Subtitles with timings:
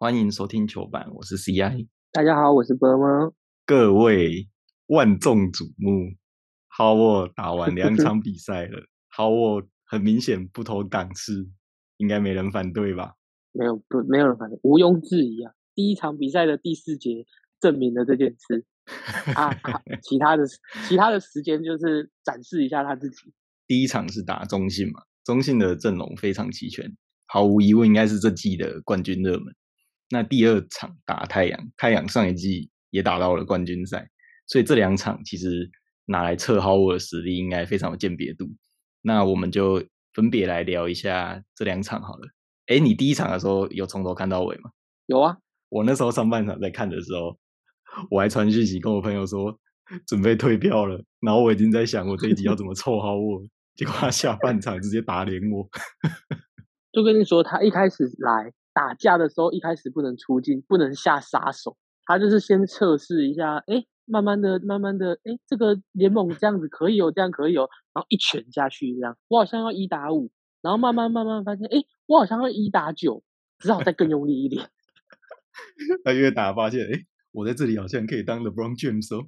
[0.00, 1.88] 欢迎收听球板，我是 CI。
[2.12, 3.34] 大家好，我是波波。
[3.66, 4.48] 各位
[4.86, 6.14] 万众瞩目，
[6.68, 11.50] 好我打完两 场比赛了，好我很明显不同档次，
[11.96, 13.16] 应该没人反对吧？
[13.50, 15.52] 没有不没有人反对，毋庸置疑啊！
[15.74, 17.26] 第一场比赛的第四节
[17.60, 18.64] 证明了这件事
[19.34, 19.50] 啊，
[20.00, 20.44] 其他的
[20.86, 23.32] 其他的时间就是展示一下他自己。
[23.66, 29.52] 第一场是打中信嘛，中信的阵容非常齐全，毫无疑问应该是这季的冠军热门。
[30.10, 34.08] 那第二场打太阳，太阳上一季也打到了冠军赛，
[34.46, 35.70] 所以这两场其实
[36.06, 38.48] 拿来测好我的实力，应该非常有鉴别度。
[39.02, 42.28] 那我们就分别来聊一下这两场好了。
[42.66, 44.70] 哎，你第一场的时候有从头看到尾吗？
[45.06, 45.36] 有啊，
[45.68, 47.38] 我那时候上半场在看的时候，
[48.10, 49.58] 我还传讯息跟我朋友说
[50.06, 53.42] 准备退票了，然后我已经在想我这一集要怎么凑好我，
[53.76, 55.68] 结果他下半场直接打脸我。
[56.92, 58.52] 就跟你说，他一开始来。
[58.78, 61.76] 打架的时候，一开始不能出镜，不能下杀手。
[62.04, 70.30] 他就是先测试一下，哎，慢慢的、慢慢的，哎，这个联盟这样子可以哦，这样可以哦，然后一拳下去，这样我好像要一打五，
[70.62, 73.24] 然后慢慢慢慢发现，哎，我好像要一打九，
[73.58, 74.70] 只好再更用力一点。
[76.04, 79.26] 他越打发现，哎，我在这里好像可以当 LeBron James 哦。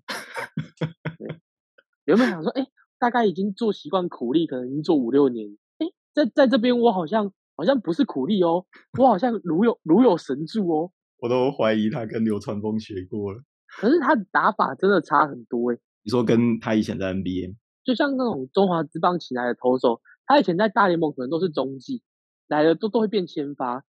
[2.06, 2.68] 原本想说，哎，
[3.00, 7.32] 大概已经做习惯苦力，可能已经做五六年，哎，在在这边我好像。
[7.60, 8.64] 好像不是苦力哦，
[8.98, 13.42] 我好像如有如有神助哦，我都怀疑他跟流川枫学过了。
[13.78, 15.78] 可是他的打法真的差很多哎。
[16.02, 22.02] 你说跟他以前在 NBA，就像那种中华之棒起来的投手，他以前在大联盟可能都是中继，
[22.48, 23.84] 来了都都会变先发。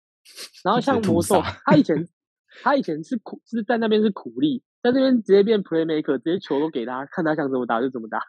[0.62, 2.06] 然后像魔兽，他以前
[2.62, 8.20] 他以前是苦是在那边是苦力，在那边直接变 playmaker，直接球都给他，看他想怎么打就怎么打。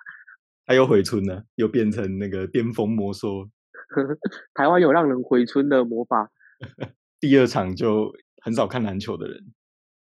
[0.66, 3.48] 他又回春了，又变成那个巅峰魔兽。
[4.54, 6.32] 台湾有让人回春的魔法。
[7.20, 9.54] 第二场就很少看篮球的人，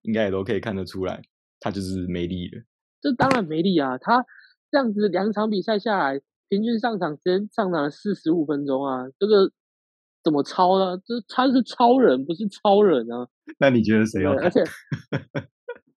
[0.03, 1.21] 应该也都可以看得出来，
[1.59, 2.63] 他就是没力了。
[3.01, 3.97] 这当然没力啊！
[3.97, 4.25] 他
[4.69, 9.51] 这样子两场比赛下来，平均上场时间上场了四十五分钟啊，这个
[10.23, 10.97] 怎么超呢？
[11.05, 13.27] 这他是超人，不是超人啊！
[13.59, 14.33] 那你觉得谁要？
[14.33, 14.63] 而且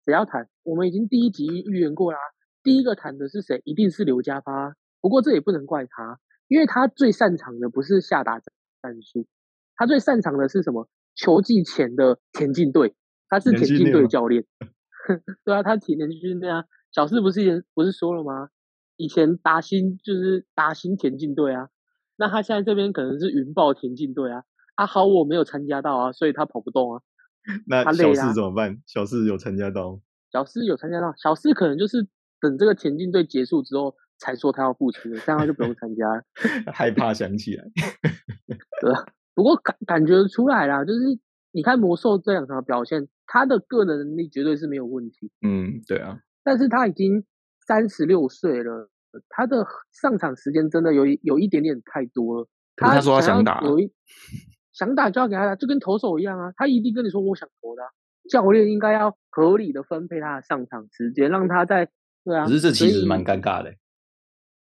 [0.04, 0.48] 谁要谈？
[0.62, 2.18] 我们已经第一集预言过啦，
[2.62, 3.60] 第一个谈的是谁？
[3.64, 4.74] 一定是刘家发。
[5.00, 6.18] 不过这也不能怪他。
[6.50, 9.24] 因为他最擅长的不是下达战术，
[9.76, 10.88] 他最擅长的是什么？
[11.14, 12.96] 球季前的田径队，
[13.28, 14.44] 他是田径队教练。
[15.44, 16.64] 对啊，他体能训练啊。
[16.90, 18.48] 小四不是也不是说了吗？
[18.96, 21.68] 以前达新就是达新田径队啊。
[22.16, 24.42] 那他现在这边可能是云豹田径队啊。
[24.74, 27.02] 阿豪我没有参加到啊，所以他跑不动啊。
[27.68, 28.82] 那小四怎么办？
[28.86, 30.00] 小四有参加到？
[30.32, 32.08] 小四有参加到，小四可能就是
[32.40, 33.94] 等这个田径队结束之后。
[34.20, 36.06] 才说他要复出，这样他就不用参加。
[36.72, 37.64] 害怕想起来，
[38.80, 38.92] 对
[39.34, 41.00] 不过感感觉出来啦，就是
[41.50, 45.32] 你看魔兽这两场表现，他的个人能力绝对是没有问题。
[45.40, 46.20] 嗯，对啊。
[46.44, 47.24] 但是他已经
[47.66, 48.90] 三十六岁了，
[49.28, 52.48] 他的上场时间真的有有一点点太多了。
[52.76, 53.90] 他说他想打，有一
[54.72, 56.52] 想打就要给他打，就跟投手一样啊。
[56.56, 57.82] 他一定跟你说我想投的，
[58.28, 61.88] 教练应该要合理的分配他的上场时间，让他在
[62.24, 62.44] 对啊。
[62.44, 63.74] 可是这其实蛮尴尬的。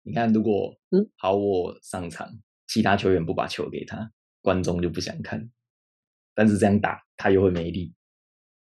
[0.07, 0.73] 你看，如果
[1.17, 2.29] 好我上场，
[2.69, 4.09] 其他球员不把球给他，
[4.41, 5.51] 观众就不想看。
[6.33, 7.93] 但是这样打他又会没力。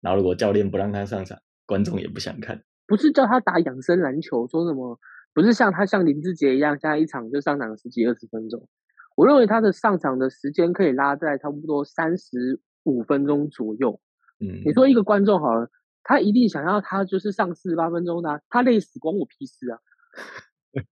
[0.01, 2.63] 然后如果教练不让他上场，观众也不想看。
[2.88, 5.00] 不是叫他打养生篮球，说什么？
[5.33, 8.67] 不是像他像林志杰一样，现在一场就上场十几二十分钟。
[9.16, 14.01] 我认为他的上场的时间可以拉在差不多三十五分钟左右。
[14.39, 15.69] 嗯，你说一个观众好了，
[16.03, 19.79] 他一定想要他就是上四十八分钟的，他累死关我屁事啊！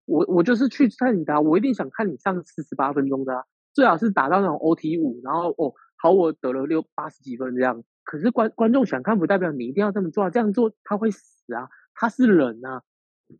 [0.04, 7.82] 我我就是去看你的，我一定想看你上四十八分钟的，最好是打到那种 OT 五，然后哦好，我得了六八十几分这样。
[8.04, 12.82] 可是观观众想看，不代表你一定要这么做，这样做他会死啊，他是人啊。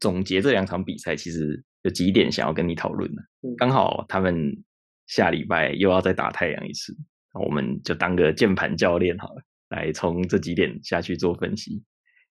[0.00, 3.22] 总结这两场比赛，其实有几点想要跟你讨论的。
[3.58, 4.64] 刚好他们
[5.06, 6.96] 下礼拜又要再打太阳一次，
[7.34, 11.84] 我们就当个键盘教练好了，来从这几点下去做分析。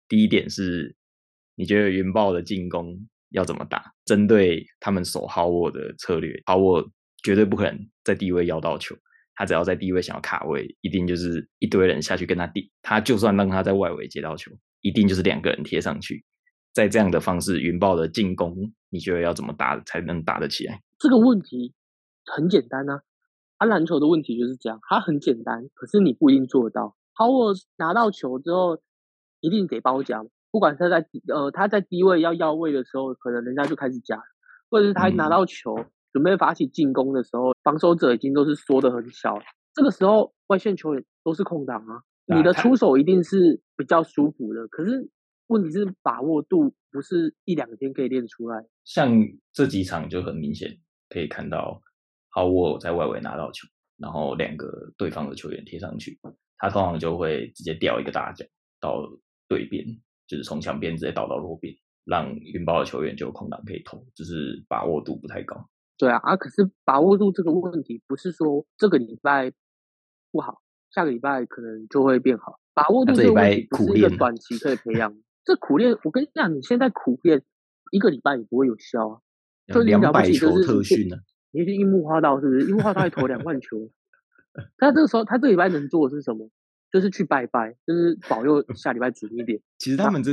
[0.09, 0.93] 第一点是，
[1.55, 3.07] 你觉得云豹的进攻？
[3.31, 3.93] 要怎么打？
[4.05, 6.83] 针对他们守好我的策略，好我
[7.23, 8.95] 绝对不可能在低位要到球。
[9.35, 12.67] 他只要在低位想要卡位，一定就是一堆人下去跟他顶。
[12.81, 14.51] 他就算让他在外围接到球，
[14.81, 16.25] 一定就是两个人贴上去。
[16.73, 20.81] 在这样的方式，云豹的进攻，你觉得要怎么打才能打得起来？
[20.97, 21.75] 这个问题
[22.25, 23.03] 很简单啊，
[23.59, 26.95] 他篮球的问题就是这样，它很简单，可是你不一定做得到。
[27.13, 28.79] 好我拿到球之后，
[29.39, 30.23] 一定得包夹。
[30.51, 34.21] 不管他在呃他在低位要要位的时候，可能人家就开始夹，
[34.69, 35.75] 或者是他拿到球
[36.13, 39.37] 准备发起进攻的时候，防守者已经都是缩的很小，
[39.73, 45.09] 这个时候外线球员都是空档啊，你的出手一定是比较舒服的，可是
[45.47, 48.65] 问题是把握度不是一两天可以练出来。
[48.83, 49.11] 像
[49.53, 50.77] 这几场就很明显
[51.09, 51.81] 可以看到，
[52.29, 53.67] 好沃在外围拿到球，
[53.97, 56.19] 然后两个对方的球员贴上去，
[56.57, 58.45] 他通常就会直接吊一个大脚
[58.79, 59.03] 到
[59.47, 59.85] 对边，
[60.27, 61.73] 就是从墙边直接倒到弱边，
[62.05, 65.69] 让云豹的球员就有空档可以投，只是把握度不太高。
[65.97, 69.51] 对啊，啊，可是把握度这个问题不是说这个礼拜
[70.31, 72.59] 不好，下个礼拜可能就会变好。
[72.73, 75.15] 把握度这个问题不是一个短期可以培养。
[75.43, 77.41] 这苦练，我跟你讲，你现在苦练
[77.91, 79.21] 一个礼拜也不会有效啊。
[79.73, 81.17] 就两百球特训呢？
[81.51, 82.69] 你是樱木花道是不是？
[82.69, 83.89] 樱木花道还投两万球。
[84.77, 86.49] 他这个时候，他这礼拜能做的是什么？
[86.97, 89.59] 就是去拜拜，就是保佑下礼拜准一点。
[89.77, 90.31] 其实他们这。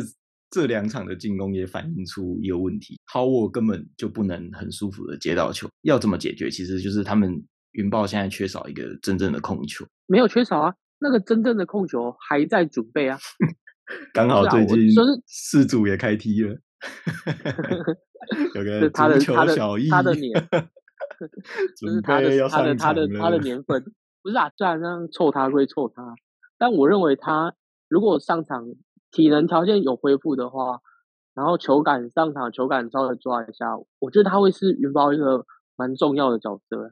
[0.50, 5.68] 这两场的进攻也反映出一个问题：好沃根本就不能很舒服的接到球。
[5.82, 6.48] 要怎么解决？
[6.48, 9.84] 其实就是他们云豹现在缺少一个真正的控球。
[10.06, 13.18] 没有缺少啊，那个真正的控球还在准备啊。
[14.14, 14.88] 刚好最近
[15.26, 16.56] 四组也开踢了，
[18.54, 20.32] 有个足球小一，他的年，
[21.80, 23.84] 就是他的他的他的他的年份。
[24.22, 26.14] 不是啊，虽然这样臭他归臭他，
[26.58, 27.54] 但我认为他
[27.88, 28.74] 如果上场。
[29.16, 30.80] 体能条件有恢复的话，
[31.36, 35.46] 然后球感上场，球感稍微抓一下，我觉得他会是云豹一个
[35.76, 36.90] 蛮重要的角色。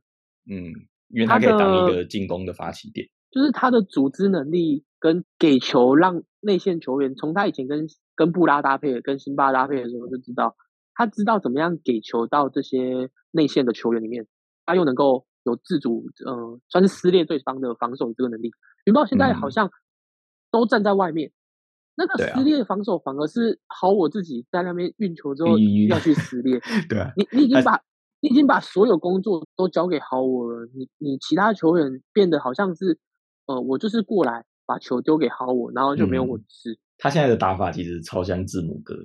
[0.49, 0.70] 嗯，
[1.09, 10.55] 因为他可以当一个进攻的发起点，就是他的组织能力跟给球，让内线球员从他以前跟跟布拉搭配、跟辛巴搭配的时候就知道，
[10.94, 14.29] 他知道怎么样给球到这些内线的球员里面，
[14.64, 18.50] 他又能够有自主，呃，算是撕裂对方的防守这个能力。
[18.84, 19.70] 云豹现在好像
[20.50, 21.32] 都站在外面。
[21.94, 25.58] 那个撕裂防守反而是好，我自己在那边运球之后
[25.88, 26.58] 要去撕裂。
[26.88, 27.82] 对啊，你你已经把
[28.20, 30.66] 你已经把所有工作都交给好我了。
[30.74, 32.98] 你你其他球员变得好像是，
[33.44, 36.78] 呃，我就是过来把球丢给好我，然后就没有我的事。
[36.96, 38.96] 他现在的打法其实超像字母哥，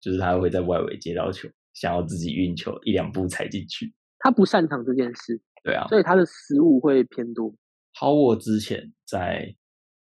[0.00, 3.92] 就是他会在外围接到球，想要自己运球一两步踩进去。
[4.18, 7.54] 他不擅长这件事，对啊，所以他的失误会偏多。
[7.94, 9.54] 好，我之前在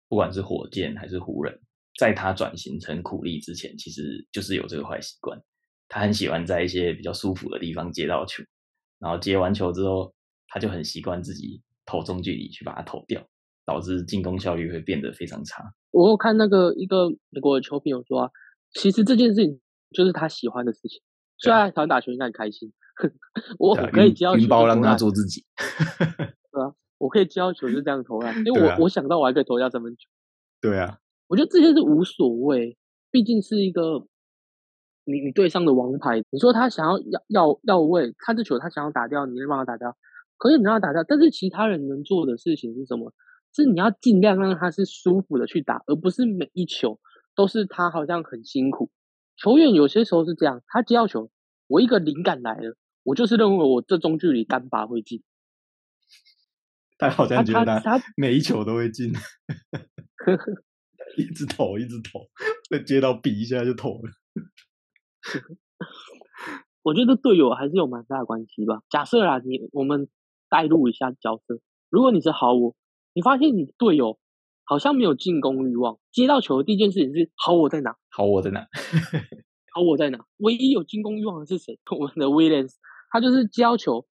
[0.09, 1.61] 不管是火箭还是湖人。
[1.99, 5.37] 在他转型成苦力之前，其实就是有这个坏习惯。
[5.89, 8.41] 他很喜欢在一些比较舒服的地方接到球，
[9.01, 10.15] 然后接完球之后，
[10.47, 13.21] 他就很习惯自己投中距离去把它投掉，
[13.67, 15.65] 导致进攻效率会变得非常差。
[15.91, 18.31] 我有看那个一个美国的球评有说啊，
[18.75, 19.61] 其实这件事情
[19.93, 21.03] 就是他喜欢的事情，
[21.39, 22.73] 虽然喜欢打球应该很开心，
[23.59, 25.45] 我可以接到球，包让他做自己。
[26.51, 30.09] 对啊，我可以接到球就这样投篮，因为我我想到我还可以投下三分球。
[30.61, 30.99] 对啊。
[31.29, 32.77] 我觉得这些是无所谓，
[33.11, 34.07] 毕竟是一个
[35.05, 36.23] 你你队上的王牌。
[36.31, 39.97] 你说他想要要要要位，他这球他想要打掉，你能帮他打掉，
[40.39, 41.05] 可以你让他打掉。
[41.05, 43.13] 但是其他人能做的事情是什么？
[43.55, 46.99] 是你要尽量让他是舒服的去打，而不是每一球
[47.35, 48.91] 都是他好像很辛苦。
[49.37, 51.31] 球员有些时候是这样，他接到球，
[51.67, 52.77] 我一个灵感来了，
[53.09, 55.23] 我就是认为我这中距离单把会进。
[56.99, 59.13] 他好像觉得他每一球都会进。
[61.17, 62.29] 一直投，一直投，
[62.69, 64.11] 被接到比一下就投了。
[66.83, 68.83] 我觉得队友还是有蛮大的关系吧。
[68.91, 70.09] 假设啊，你我们
[70.51, 72.77] 带入一下角色，如果你是好我，
[73.15, 74.19] 你发现你队友
[74.65, 77.97] 好像没有进攻欲望，接到球的第一件事情是好我在哪？
[78.11, 78.69] 好我在哪？
[79.73, 80.25] 好我在哪？
[80.37, 81.81] 唯一有进攻欲望的是谁？
[81.99, 82.75] 我们的 Williams，
[83.11, 84.07] 他就是接到球，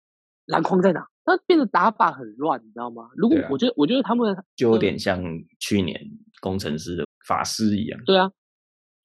[0.46, 1.06] 篮筐在哪？
[1.24, 3.08] 那变得打法很乱，你知道吗？
[3.16, 5.20] 如果我觉得，我觉得他们就有点像
[5.58, 6.00] 去年
[6.40, 8.00] 工程师的法师一样。
[8.04, 8.30] 对啊，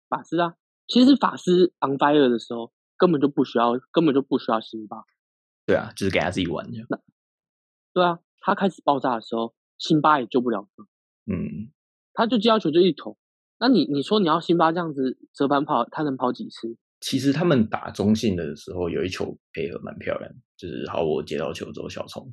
[0.08, 0.54] 法师啊，
[0.88, 5.04] 其实法师 on fire 的时候根本就不需要，根本就不需要辛巴。
[5.66, 6.70] 对啊，就是给他自己玩。
[6.90, 7.00] 那
[7.94, 10.84] 对啊，他开始爆炸的时候，辛巴也救不了他。
[11.26, 11.72] 嗯，
[12.14, 13.18] 他就接到球就一投。
[13.60, 16.78] 那你你说你要辛巴这样子折返跑，他能跑几次？
[17.02, 22.32] 其实他们打中信的时候，有一球配合蛮漂亮，就是好我接到球之后，小虫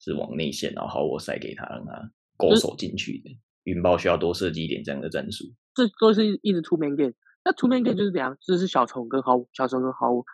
[0.00, 3.30] 是往内线，然后好我塞给他，让他勾手进去的。
[3.64, 5.44] 云豹需要多设计一点这样的战术。
[5.74, 7.12] 这都是一直 two man game，
[7.44, 8.36] 那 two man game 就是怎样？
[8.40, 10.24] 就是小虫跟好小虫跟好我。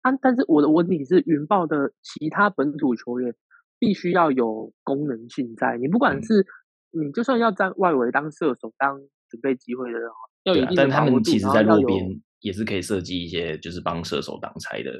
[0.00, 3.34] 啊，但是我的问题是，云豹的其他本土球员
[3.78, 5.76] 必须要有功能性在。
[5.78, 6.46] 你不管是
[6.90, 8.98] 你就算要在外围当射手、当
[9.28, 10.10] 准备机会的人，
[10.44, 11.88] 要有一定的把握度，然后要有。
[12.42, 14.90] 也是可以设计一些，就是帮射手挡拆的，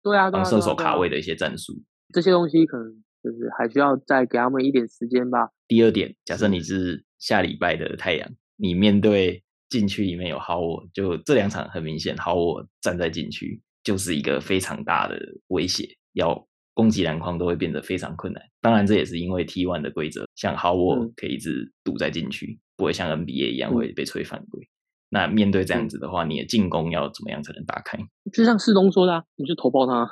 [0.00, 1.72] 对啊，帮射手卡位的一些战术。
[2.14, 2.86] 这些东西可能
[3.20, 5.50] 就是还需要再给他们一点时间吧。
[5.66, 18.40] 第二点，假设你是下礼拜的太阳，你面对禁区里面有好我，就这两场很明显，好我站在禁区就是一个非常大的威胁，要攻击篮筐都会变得非常困难。
[18.60, 24.66] 当然，这也是因为 T one 的规则，像 w a 可以一直堵在禁区，不会像 NBA 一样会被吹犯规。
[25.10, 27.98] 那面对这样子的话，你的进攻要怎么样才能打开？
[28.30, 30.06] 就像世东说的，你就投爆他，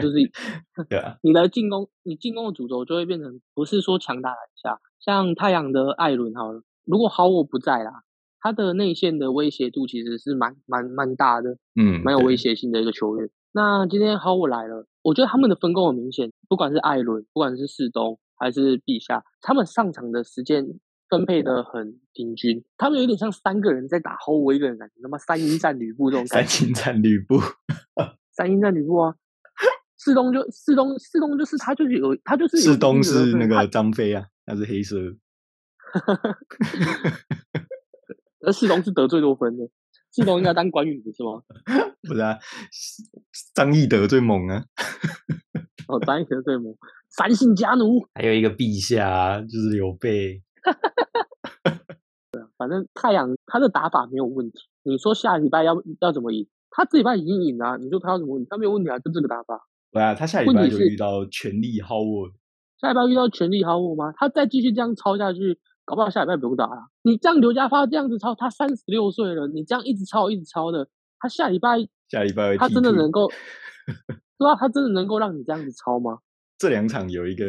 [0.00, 0.16] 就是
[0.88, 1.16] 对啊。
[1.22, 8.02] 你的进攻，你进攻的主轴就会变成不是说强打篮下，像太阳的艾伦好了，如果好我不在啦，
[8.38, 13.30] 他的内线的威胁度其实是蛮蛮蛮大的，嗯，蛮有威胁性的一个球员。
[13.54, 20.66] 那今天好我来了，我觉得他们的分工很明显，不管是艾伦，不管是世东还是陛下，他们上场的时间。
[21.12, 26.48] 分配的很平均，他们有点像三个人在打后卫一个人感觉，他妈三英战吕布这种 感觉。
[26.48, 27.38] 三英战吕布，
[28.32, 29.14] 三英战吕布啊！
[29.98, 34.96] 四东就四东四东就是他就是有他就是四东是那个张飞啊，他是黑色。
[38.40, 39.68] 而四东是得最多分的，
[40.10, 41.42] 四东应该当关羽是吗？
[42.08, 42.38] 不是啊，
[43.54, 44.64] 张翼德最猛啊！
[45.88, 46.74] 哦，张翼德最猛，
[47.10, 50.42] 三姓家奴，还有一个陛下就是刘备。
[52.32, 54.58] 对啊，反正太阳他的打法没有问题。
[54.82, 56.48] 你说下礼拜要要怎么赢？
[56.70, 58.46] 他这礼拜已经赢了，你说他要怎么赢？
[58.48, 59.68] 他没有问题啊，就这个打法。
[59.92, 62.30] 对啊，他下礼拜就遇到全力薅我。
[62.80, 64.12] 下礼拜遇到全力薅我吗？
[64.16, 66.88] 他再继续这样抄下去，搞不好下礼拜不用打了。
[67.02, 70.88] 你这样刘家发这样子抄，他三十六岁了，你这样一直抄一直抄的，
[71.20, 73.28] 他下礼拜下礼拜他真的能够？
[74.38, 76.18] 对啊，他真的能够让你这样子抄吗？
[76.58, 77.44] 这两场有一个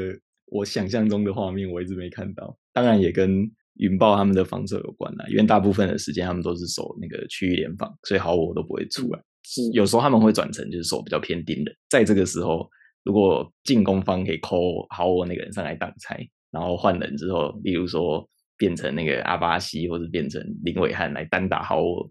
[0.47, 2.57] 我想象中的画面，我一直没看到。
[2.73, 9.19] 当然也跟云豹他们的防守有关啦，因为大部分的时间他们都是守那个区域联防，所以好我都不会出来。
[9.43, 12.69] 是有时候他们会转成就是守比较偏盯的，在这个时候，
[13.03, 18.25] 如果进攻方可以扣好我那个人上来挡拆，然后换人之后，例如说
[18.57, 22.09] 变成那个阿巴西，或者变成林伟汉来单打好我，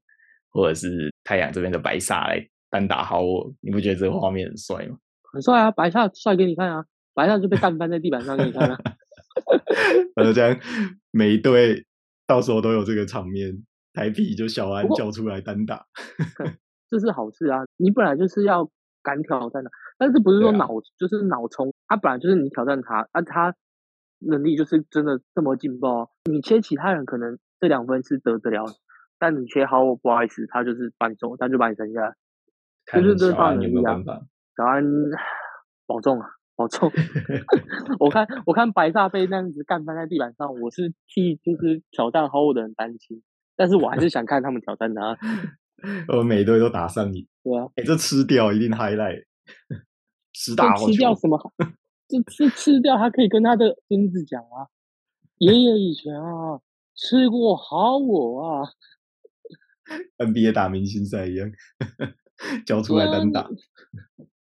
[0.50, 4.96] 或者是太阳这边的白萨来单打好我，你不觉得这个画面很帅吗？
[5.32, 8.78] 很帅啊，白萨帅给你看啊，白萨就被干翻在地板上给你看啊。
[10.14, 10.58] 反正这样，
[11.10, 11.86] 每一队
[12.26, 15.86] 到时候都有这个场面，台皮就小安叫出来单打，
[16.88, 17.64] 这是好事啊！
[17.76, 18.70] 你本来就是要
[19.02, 21.72] 敢挑战的，但是不是说脑就是脑冲？
[21.88, 23.54] 他本来就是你挑战他，啊，他
[24.18, 26.10] 能力就是真的这么劲爆。
[26.24, 28.66] 你切其他人可能这两分是得得了，
[29.18, 32.14] 但你切好我不好意思，他就是把你送，他就把你扔下来，
[33.00, 34.20] 就是这方能力啊！
[34.56, 34.84] 小安
[35.86, 36.28] 保重啊！
[36.56, 36.90] 好臭！
[37.98, 43.22] 我看我看白煞被那样子干翻在地板上，我是替就是挑战好我的人担心，
[43.56, 45.16] 但是我还是想看他们挑战他。
[46.16, 47.26] 我每队都打上瘾。
[47.42, 49.24] 对啊，哎，这吃掉一定 high light，
[50.32, 51.38] 十打吃掉什么？
[52.06, 54.68] 这吃吃掉，他可以跟他的孙子讲啊，
[55.38, 56.60] 爷爷以前啊
[56.94, 58.68] 吃过好我啊。
[60.18, 61.50] NBA 打明星赛一样，
[62.64, 63.48] 交出来单打。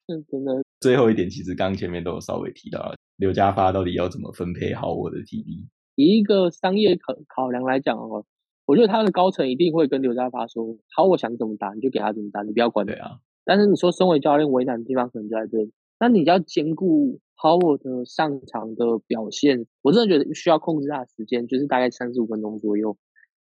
[0.06, 0.62] 真的。
[0.80, 5.66] 最后一点，其实刚前面都有稍微提到，刘家发到底要怎么分配好我的体力？
[5.94, 8.26] 以一个商业考考量来讲哦，
[8.66, 12.84] 我觉得他的高层一定会跟刘家发说：好，我想怎么打你就给他怎么打，你不要管。
[12.84, 13.18] 对啊。
[13.44, 22.96] 但是你说身为教练为难的地方可能就在这里，那你要兼顾好我的上场的表现，我真的觉得需要控制他的时间，就是大概三十五分钟左右，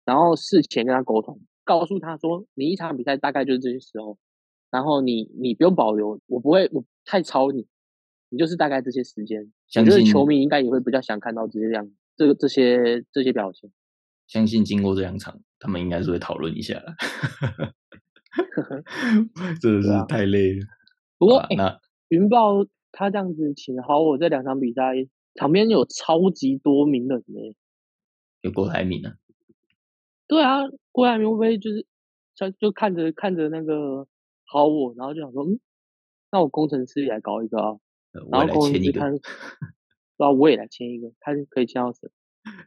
[0.04, 4.18] 然后事前跟他沟通，告诉他说你一场比赛大概就是这些时候。
[4.70, 7.66] 然后你你不用保留，我不会我太超你，
[8.28, 9.50] 你就是大概这些时间。
[9.76, 13.70] 我觉得球迷应该也会比较想看到这些样，这个这些这些表情。
[14.26, 16.82] 相信经过这两场，他们应该是会讨论一下。
[19.60, 20.66] 真的是太累了。
[21.16, 24.92] 不过那云豹他这样子请好我这两场比赛
[25.34, 27.54] 场边有超级多名人呢，
[28.42, 29.14] 有郭台铭啊。
[30.26, 30.60] 对啊，
[30.92, 31.86] 郭台铭无非就是
[32.34, 34.06] 就就看着看着那个。
[34.50, 35.60] 好我，然后就想说，嗯，
[36.32, 37.76] 那我工程师也来搞一个啊，
[38.32, 39.10] 然后工程师看，
[40.16, 42.08] 然后我也来签一个，看可以签到谁，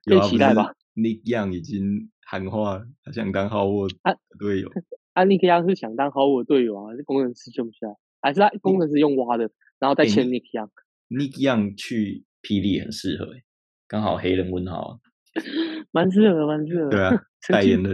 [0.06, 0.76] 可以期待吧。
[0.94, 3.88] Nick Young 已经喊话，他想当好我
[4.38, 4.70] 队友。
[5.14, 7.88] 啊，Nick Young 是想当好我队友啊，是工程师签不下，
[8.22, 13.34] 还是他工程师用挖的，然后再签 Nick Young？Nick Young 去霹雳很适合，
[13.88, 15.00] 刚好黑人问号，
[15.92, 16.90] 蛮适合，蛮适合。
[16.92, 17.92] 对啊， 代言的，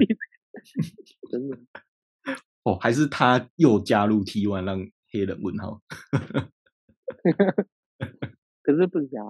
[1.32, 1.58] 真的。
[2.67, 5.81] 哦，还是他又加入 T One 让黑人问号？
[8.62, 9.21] 可是不假，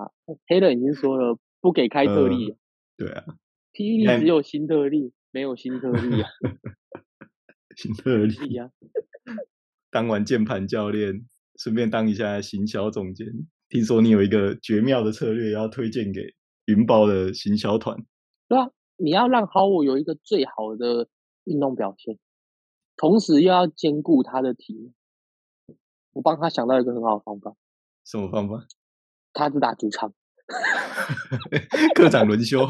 [0.47, 2.55] 黑人已经说了不给开特例。
[2.97, 3.23] 对啊
[3.73, 6.27] ，T 一只有新特例，没有新特例啊。
[7.77, 8.71] 新特例啊！
[9.91, 11.27] 当完键盘教练，
[11.59, 13.27] 顺便当一下行销总监。
[13.69, 16.33] 听说你有一个绝妙的策略要推荐给
[16.65, 18.03] 云豹的行销团。
[18.47, 21.07] 对啊，你要让 How 有一个最好的
[21.43, 22.17] 运动表现。
[22.97, 24.91] 同时又要兼顾他的体，
[26.13, 27.55] 我帮他想到一个很好的方法，
[28.03, 28.65] 什么方法？
[29.33, 30.11] 他只打主场，
[31.93, 32.65] 客场轮休，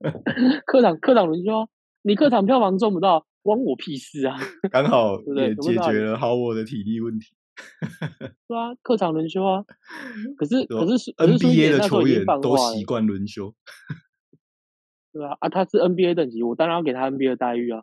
[0.64, 1.68] 客场客场轮休啊！
[2.00, 4.38] 你客场票房赚不到，关我屁事啊！
[4.70, 7.26] 刚好也解决了好我的体力问题。
[8.46, 9.64] 对啊，客场轮休啊。
[10.38, 13.54] 可是可是是 NBA 的球员都习惯轮休，
[15.12, 17.82] 对啊，啊，他是 NBA 等级，我当然要给他 NBA 的待遇啊。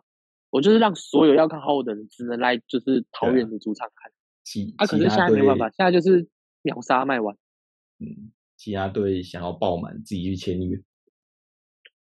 [0.56, 4.10] 我就是让所有要看 Howard 的人只能来就是桃园的主场看
[4.42, 4.86] 其啊。
[4.86, 6.26] 可是现在没有办法，现在就是
[6.62, 7.36] 秒杀卖完。
[8.00, 10.80] 嗯，其他队想要爆满，自己去签一个。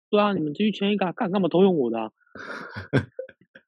[0.10, 2.12] 对啊，你们继续签一个啊，干干嘛偷用我的啊？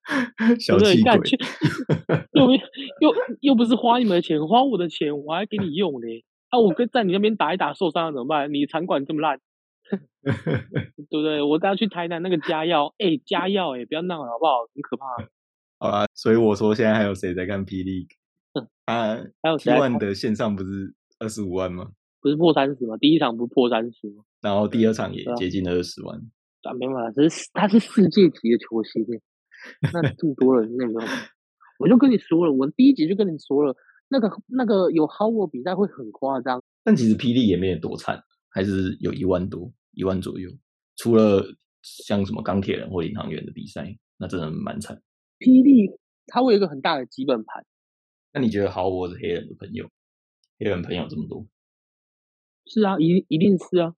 [0.58, 0.96] 小对不对？
[0.96, 1.38] 气鬼，干去
[2.32, 2.54] 又没
[3.02, 6.08] 又又不是花你们的钱，花我的钱，我还给你用呢。
[6.48, 8.54] 啊，我跟在你那边打一打受伤了怎么办？
[8.54, 9.42] 你场馆这么烂，
[11.10, 11.42] 对不对？
[11.42, 14.68] 我等下去台南那个家药，哎，家药，哎，不要闹了好不好？
[14.74, 15.06] 很可怕。
[15.80, 18.08] 好啦，所以我说现在还有谁在看霹雳？
[18.86, 21.92] 啊还有在 one 的线上不是二十五万吗？
[22.20, 22.98] 不是破三十吗？
[22.98, 24.24] 第一场不是破三十吗？
[24.42, 26.18] 然后第二场也接近二十万。
[26.64, 29.22] 啊，没办法，这是他是世界级的球星耶，
[29.94, 31.14] 那这么多人，那没有办法。
[31.80, 33.76] 我就跟你说了，我第一集就跟你说了，
[34.10, 40.50] 那个那个有 Howard 比赛会很夸张，但其实霹雳也没有多惨，还是有一万多，一万左右。
[40.96, 41.44] 除了
[41.82, 45.02] 像什么钢铁人或领航员的比赛，那真的蛮惨。
[45.40, 45.92] 霹雳
[46.28, 47.66] 他会有一个很大的基本盘，
[48.32, 49.90] 那你觉得豪，我是黑人的朋友，
[50.60, 51.48] 黑人朋友这么多，
[52.66, 53.96] 是啊，一一定是啊，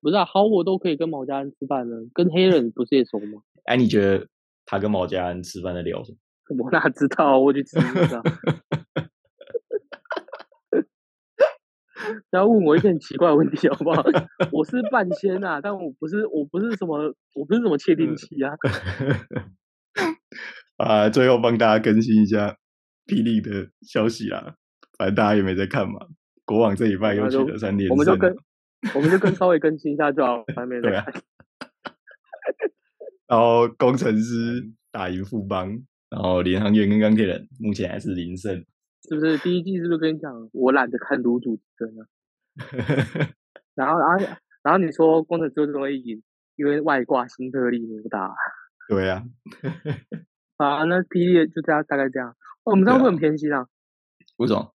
[0.00, 3.42] 不是啊，Howard 都可以跟毛家恩吃饭了，跟黑人不是也熟吗？
[3.64, 4.28] 哎，你觉得
[4.64, 6.18] 他跟毛家恩吃饭在聊什么？
[6.64, 8.22] 我哪知道，我去吃那个啊。
[12.30, 14.02] 不要问我一些很奇怪的问题好不好？
[14.52, 18.52] 我是半仙啊，但我不是，我不是什么，我不是什么窃听器啊。
[20.78, 22.56] 啊，最后帮大家更新一下
[23.06, 24.56] 霹雳的消息啦，
[24.98, 26.06] 反正大家也没在看嘛。
[26.44, 28.36] 国网这礼拜又取得三连胜，我们就跟
[28.94, 31.22] 我们就跟稍微更新一下就好，还没在看。
[33.28, 35.70] 然后工程师打赢富邦，
[36.10, 38.64] 然后联航员跟钢铁人目前还是零胜。
[39.08, 39.38] 是不是？
[39.38, 42.06] 第一季是不是跟你讲，我懒得看卤主持人啊？
[43.74, 44.24] 然后，然后，
[44.62, 46.22] 然后你说工程师为什么会赢？
[46.56, 48.34] 因为外挂新特利没有打
[48.88, 49.24] 对啊，
[50.58, 50.84] 啊。
[50.84, 52.30] 那霹雳就这样，大概这样。
[52.64, 53.66] 哦我们这样会很偏心啊。
[54.36, 54.72] 为什么？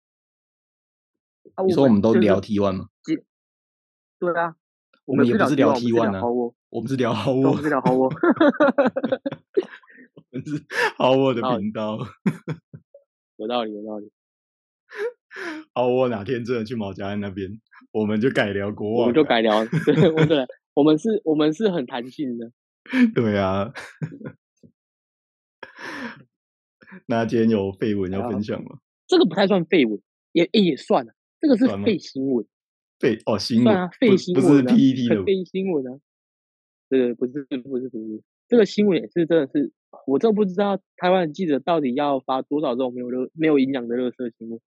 [1.55, 2.87] 啊你说我们都聊 T one 吗？
[4.19, 4.55] 对啊，
[5.05, 8.07] 我们也不是聊 T one 啊，我，我们是聊好我我们，是聊好我。
[10.15, 10.63] 我们是
[10.97, 11.97] 好我的频道。
[13.37, 14.11] 有道理，有道理。
[15.73, 17.59] 好， 我哪天真的去毛家安那边，
[17.91, 22.51] 我们就改聊国我网，们就改聊，对，我对，我们是，我们是很弹性的。
[23.15, 23.73] 对啊。
[27.07, 28.77] 那今天有绯闻要分享吗？
[29.07, 29.99] 这个不太算绯闻，
[30.33, 32.45] 也也也算了，这个是废新闻，
[32.99, 35.99] 废哦，新闻算啊，不废新不是闻啊 PET 的废新闻啊。
[36.89, 38.21] 对，不是不是不是，
[38.53, 39.71] 这个新闻也是真的是，
[40.05, 44.59] 我真的不知道台湾的记者到底要发多少这种没有热没有营养的热色新闻。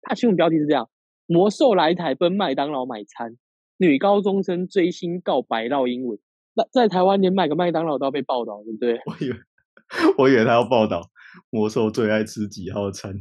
[0.00, 0.88] 他新闻标题是这样：
[1.26, 3.36] 魔兽来台奔麦当劳买餐，
[3.76, 6.18] 女高中生追星告白绕英文。
[6.54, 8.98] 那在台湾连买个麦当劳都要被报道，对不对？
[9.04, 9.36] 我以为
[10.16, 11.10] 我以为他要报道
[11.50, 13.14] 魔兽最爱吃几号餐，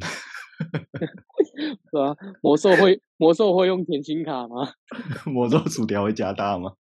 [1.92, 4.70] 对啊，魔兽会魔兽会用甜心卡吗？
[5.26, 6.76] 魔兽薯条会加大吗？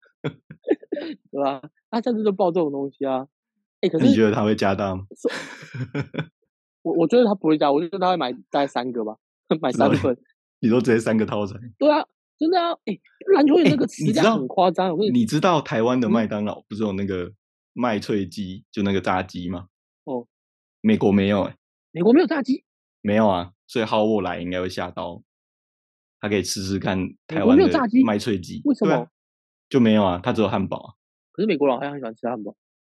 [1.30, 1.62] 对吧？
[1.90, 3.26] 他下次就报这种东西啊。
[3.80, 5.04] 哎，可是你觉得他会加大吗？
[6.82, 9.16] 我我觉得他不会加，我觉得他会买大概三个吧，
[9.60, 10.16] 买三道份。
[10.60, 11.60] 你说直接三个套餐？
[11.78, 12.04] 对啊，
[12.38, 12.70] 真的啊。
[12.84, 12.98] 哎，
[13.34, 17.32] 篮球员哎那个词量很夸张，我跟你你知道台湾的嗯麦当劳不是有那个
[17.72, 19.68] 麦脆鸡，就那个炸鸡吗？
[20.04, 20.26] 哦，
[20.80, 21.56] 美国没有哎、
[21.90, 22.64] 美国没有炸鸡，
[23.00, 25.22] 没有啊，所以浩沃来应该会吓到，
[26.20, 27.64] 他可以试试看台国湾的
[28.04, 29.08] 麦脆鸡，为什么
[29.72, 30.20] 就没有啊？
[30.22, 30.92] 他只有汉堡啊，
[31.32, 32.54] 可是美国人好像很喜欢吃汉堡，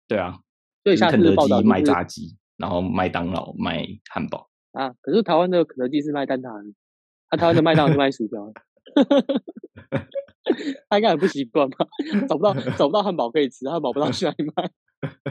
[0.09, 0.41] 对啊，
[0.83, 4.95] 所以下就是肯德基卖炸鸡，然后麦当劳卖汉堡，啊。
[5.03, 6.73] 可是台湾的肯德基是卖蛋挞的，
[7.29, 8.55] 他台湾的麦当劳是卖薯条的。
[10.89, 11.87] 他应该很不习惯吧？
[12.27, 14.71] 找不到找不到汉堡可以吃，汉堡不知道去哪里买。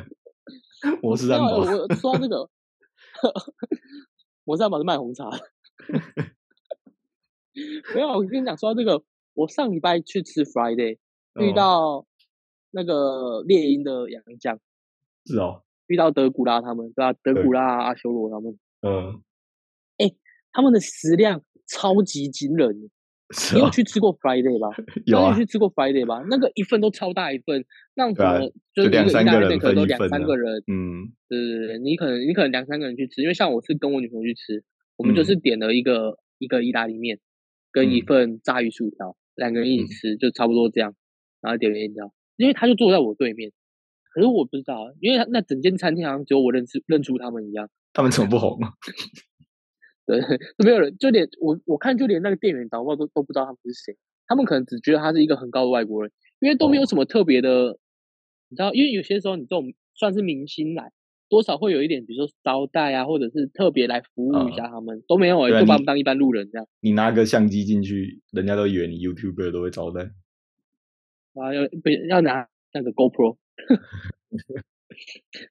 [1.02, 2.48] 我是汉堡，我说到这个，
[4.46, 5.40] 我是汉堡是卖红茶的。
[7.96, 11.00] 没有，我跟你讲，说到这个，我上礼拜去吃 Friday，
[11.40, 12.06] 遇哦到
[12.72, 14.60] 那个猎鹰的杨将，
[15.26, 19.22] 是哦，遇到德古拉他们，对吧、德古拉、阿修罗他们，嗯，
[19.98, 20.12] 哎
[20.52, 22.90] 他们的食量超级惊人。
[23.56, 24.76] 你有去吃过 Friday 吧？
[25.08, 26.22] 有你去，吃过 Friday 吧？
[26.30, 27.64] 那个一份都超大一份，
[27.96, 34.66] 那种对啊什么就是就两三个人面可能都两三个人，嗯，对对对，你可能你可能两三个人去吃，因为像我是跟我女朋友去吃，
[34.98, 35.24] 我们就嗯。
[35.24, 37.22] 是点了一个、一个意大利面，
[37.72, 40.94] 跟一份炸鱼薯条，两个人一起吃，就差不多这样。
[41.42, 43.52] 然后点了饮料，因为他就坐在我对面，
[44.14, 47.70] 可是我不知道，因为那整间餐厅好像只有我认识认出他们一样。
[47.94, 48.58] 他们怎么不红？
[50.06, 50.20] 对，
[50.58, 57.78] 都没有人，就连我我看就连那个店员导播都都不知道他们是谁，他们可能只觉得他是一个很高的外国人，因为都没有什么特别的，
[58.50, 60.92] 你知道，因为有些时候你这种算是明星来。
[61.30, 66.68] 多少会有一点，比如说招待啊，或者是特别来服务一下他们，都没有哎，就把我们当一般路人这样。
[66.82, 70.12] 你拿个相机进去，人家都以为你 YouTuber 都会招待。
[71.34, 73.38] 啊，要不要拿那个 GoPro？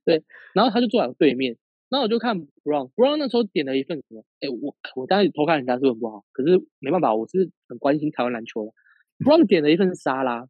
[0.04, 0.22] 对，
[0.54, 1.56] 然后他就坐在我对面，
[1.88, 4.24] 然后我就看 Brown，Brown 那时候点了一份什么？
[4.40, 8.72] 哎，我我当时偷看人家是很不好，可是没办法，我是很关心台湾篮球的。
[9.24, 10.46] Brown 点了一份沙拉，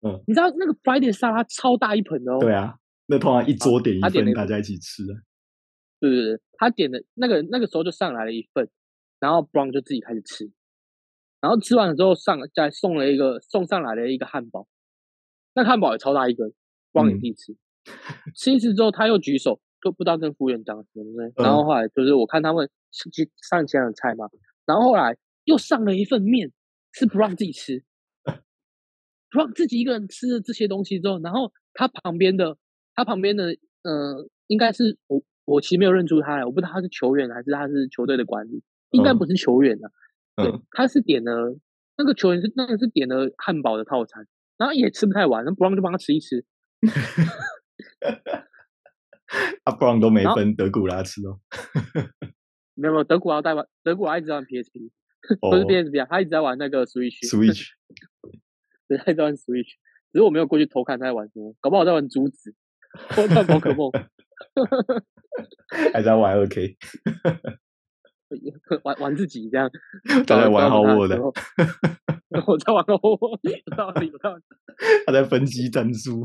[0.00, 2.38] 嗯，你知道那个 Friday 沙拉超大一盆的哦。
[2.40, 2.76] 对啊。
[3.06, 5.14] 那通常一桌点一份，大家一起吃啊。
[6.00, 8.68] 对对对，他点的那个那个时候就上来了一份，
[9.20, 10.50] 然后 Brown 就自己开始吃，
[11.42, 14.66] 然后吃完了之后上再送了一个送上来的一个汉堡，
[15.54, 16.50] 那汉堡也超大一个
[16.92, 17.54] ，Brown 也自己吃，
[18.34, 22.70] 吃一次之后他又举手，就不知道跟服务员讲什么东西，然后后来就是我看他们
[23.12, 24.30] 去上前的菜嘛，
[24.64, 26.50] 然后后来又上了一份面，
[26.92, 27.84] 是 Brown 自己吃，
[29.30, 32.56] Brown 自己一个人吃了这些东西之后，然后他旁边的。
[32.94, 33.46] 他旁边的，
[33.84, 39.90] 呃，应该是我，我其实没有认出他来，我不知道他是球员还是他是球队的管理，应该不是球员的，
[40.36, 41.58] 对，他是点了
[41.96, 46.44] 那个球员是那个是点了汉堡的套餐，然后也吃不太完，那 Brown 就帮他吃一吃，
[49.64, 51.40] 啊，Brown 都没分德古拉吃哦，
[52.74, 54.90] 没有没有德古拉在玩，德古拉一直在玩 PSP，
[55.40, 57.68] 不是 PSP 啊，他一直在玩那个 Switch，Switch，
[58.88, 59.68] 对，他在玩 Switch，
[60.12, 62.54] 只是我没有过去偷看他在玩什么，搞不好在玩珠子。
[63.16, 63.90] 我在宝可梦，
[65.94, 66.76] 还在玩二 K，
[68.82, 69.70] 玩玩自己这样，
[70.26, 74.42] 在玩好我的，我在玩好我，有道理有道理。
[75.06, 76.24] 他在分析战术。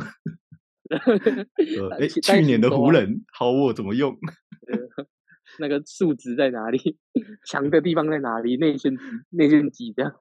[1.99, 4.17] 哎， 去年的湖人好我怎么用？
[5.59, 6.97] 那个数值在哪里？
[7.45, 8.57] 强的地方在哪里？
[8.57, 8.93] 内线
[9.29, 10.13] 内线几这样？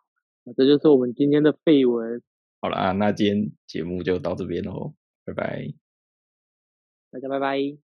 [0.57, 2.23] 这就是我们今天的绯闻。
[2.61, 4.95] 好了啊，那今天节目就到这边喽，
[5.25, 5.75] 拜拜。
[7.11, 7.86] 大家拜拜。